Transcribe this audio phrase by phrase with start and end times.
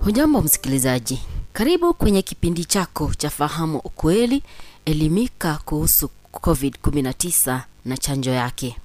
[0.00, 1.22] hujambo msikilizaji.
[1.52, 4.42] Karibu kwenye kipindi chako cha fahamu ukweli
[4.84, 8.76] elimika kuhusu covid-19 na chanjo yake.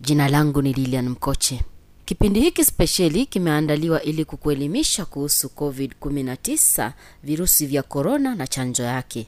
[0.00, 1.60] Jina langu ni lilian mkoche
[2.08, 6.90] kipindi hiki spesheli kimeandaliwa ili kukuelimisha kuhusu covid-19
[7.22, 9.26] virusi vya korona na chanjo yake.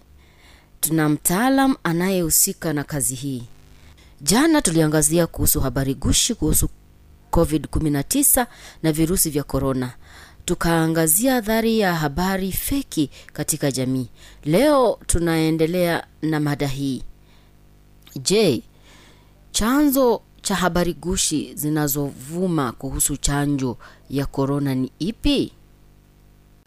[0.81, 3.43] Tuna mtaalam anayehusika na kazi hii.
[4.21, 6.69] Jana tuliangazia kuhusu habari gushi kuhusu
[7.33, 8.47] covid-19
[8.83, 9.93] na virusi vya korona.
[10.45, 14.09] Tukaangazia dhari ya habari feki katika jamii.
[14.45, 17.03] Leo tunaendelea na mada hii.
[18.23, 18.63] Je
[19.53, 23.77] chanzo cha habari gushi zinazovuma kuhusu chanjo
[24.11, 25.53] ya korona ni ipi?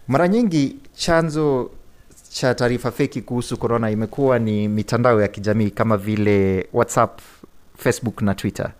[0.07, 1.71] Mara nyingi chanzo
[2.29, 7.19] cha taarifa feki kuhusu korona imekuwa ni mitandao ya kijamii kama vile whatsapp
[7.77, 8.71] facebook na twitter.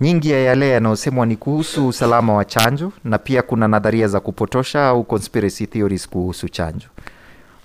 [0.00, 4.86] Nyingi ya yale yanayosemwa ni kuhusu usalama wa chanjo na pia kuna nadharia za kupotosha
[4.88, 6.86] au conspiracy theories kuhusu chanjo.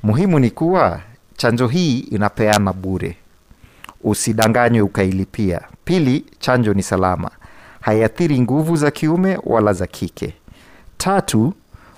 [0.04, 1.02] Muhimu ni kuwa
[1.38, 3.18] chanjo hii inapeana bure
[4.06, 5.62] usidanganywe ukailipia.
[5.86, 7.32] Pili chanjo ni salama.
[7.82, 10.34] Haiathiri nguvu za kiume wala za kike.
[10.98, 11.54] Tatu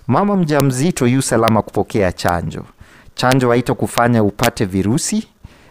[0.08, 2.64] mama mja mzito yu salama kupokea chanjo.
[3.16, 5.27] Chanjo haito kufanya upate virusi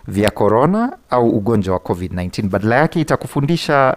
[0.09, 3.97] vya korona au ugonjwa wa covid-19 badala yake itakufundisha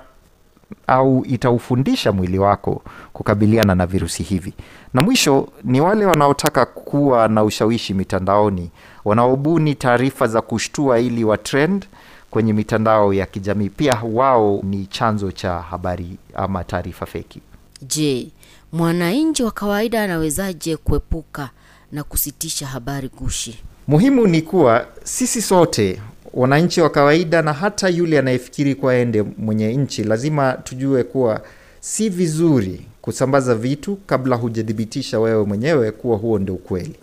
[0.87, 2.81] au itaufundisha mwili wako
[3.13, 4.53] kukabiliana na virusi hivi.
[4.93, 8.71] Na mwisho ni wale wanaotaka kuwa na ushawishi mitandaoni
[9.05, 11.85] wanaobuni taarifa za kushtua ili wa trend
[12.29, 13.69] kwenye mitandao ya kijamii.
[13.69, 17.41] Pia wao ni chanzo cha habari ama taarifa feki.
[17.81, 18.27] Je
[18.73, 21.49] mwananchi wa kawaida anawezaje kuepuka
[21.91, 23.59] na kusitisha habari gushi?
[23.87, 26.01] Muhimu ni kuwa sisi sote
[26.33, 31.41] wananchi wa kawaida na hata yule anayefikiri kuwa ende mwenye nchi lazima tujue kuwa
[31.79, 36.95] si vizuri kusambaza vitu kabla hujathibitisha wewe mwenyewe kuwa huo ndio ukweli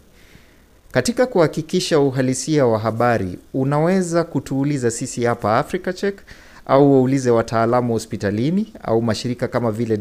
[0.96, 6.18] katika kuhakikisha uhalisia wa habari unaweza kutuuliza sisi hapa africa check
[6.66, 10.00] au waulize wataalamu hospitalini au mashirika kama vile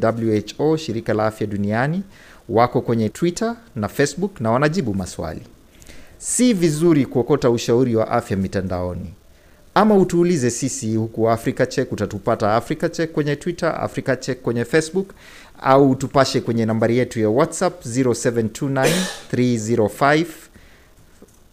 [0.59, 2.03] who shirika la afya duniani
[2.49, 5.41] wako kwenye twitter na facebook na wanajibu maswali.
[6.17, 9.13] Si vizuri kuokota ushauri wa afya mitandaoni.
[9.73, 15.09] Ama utuulize sisi huku africa check utatupata africa check kwenye twitter africa check kwenye facebook
[15.61, 18.89] au tupashe kwenye nambari yetu ya whatsapp 0729
[19.33, 20.25] 305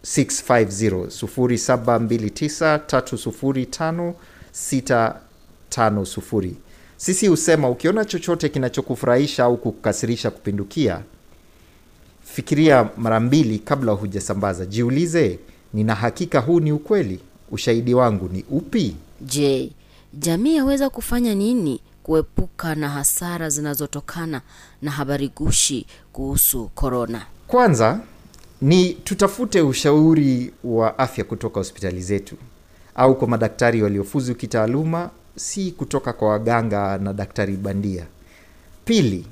[0.03, 1.05] 650
[4.53, 5.13] 0729
[5.69, 6.51] 305
[6.97, 10.99] sisi husema ukiona chochote kinachokufurahisha au kukukasirisha kupindukia
[12.23, 14.65] fikiria mara mbili kabla hujasambaza.
[14.65, 15.39] Jiulize
[15.73, 17.19] nina hakika huu ni ukweli?
[17.51, 18.95] Ushahidi wangu ni upi?
[19.21, 19.71] Je
[20.13, 24.41] jamii yaweza kufanya nini kuepuka na hasara zinazotokana
[24.81, 27.99] na habari gushi kuhusu korona kwanza
[28.63, 32.35] ni tutafute ushauri wa afya kutoka hospitali zetu
[32.95, 38.05] au kwa madaktari waliofuzu kitaaluma si kutoka kwa waganga na daktari bandia.
[38.85, 39.25] Pili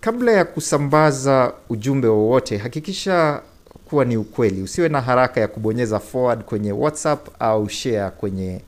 [0.00, 3.42] kabla ya kusambaza ujumbe wowote hakikisha
[3.84, 4.62] kuwa ni ukweli.
[4.62, 8.60] Usiwe na haraka ya kubonyeza forward kwenye whatsapp au share kwenye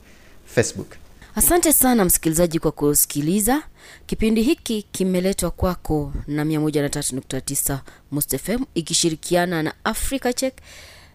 [0.46, 0.88] facebook
[1.36, 3.62] asante sana msikilizaji kwa kusikiliza.
[4.06, 7.78] Kipindi hiki kimeletwa kwako na 139
[8.10, 10.54] mustfm ikishirikiana na africa check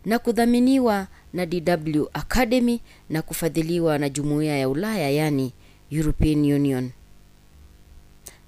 [0.06, 5.54] na kudhaminiwa na dw academy na kufadhiliwa na jumuiya ya ulaya yani
[5.92, 6.92] european union.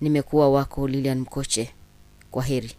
[0.02, 1.70] Nimekuwa wako lilian mkoche.
[2.32, 2.72] Kwa heri